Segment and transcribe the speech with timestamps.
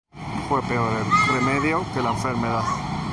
[0.49, 2.63] Fue peor el remedio que la enfermedad.